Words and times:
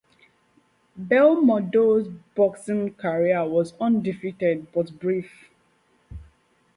Belmondo's 0.99 2.07
boxing 2.33 2.95
career 2.95 3.47
was 3.47 3.75
undefeated, 3.79 4.71
but 4.71 4.97
brief. 4.99 5.51